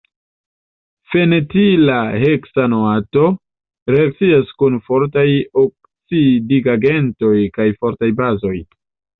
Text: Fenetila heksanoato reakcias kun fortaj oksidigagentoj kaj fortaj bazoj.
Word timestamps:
Fenetila 1.11 1.97
heksanoato 2.23 3.27
reakcias 3.97 4.55
kun 4.63 4.81
fortaj 4.89 5.29
oksidigagentoj 5.65 7.37
kaj 7.61 7.71
fortaj 7.85 8.15
bazoj. 8.25 8.57